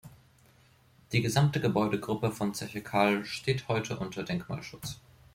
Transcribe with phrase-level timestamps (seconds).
[1.11, 4.99] Die gesamte Gebäudegruppe von Zeche Carl steht heute unter Denkmalschutz.